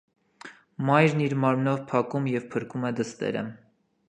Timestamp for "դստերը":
3.03-3.47